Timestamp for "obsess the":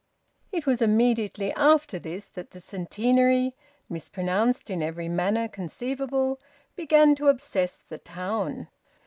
7.27-7.99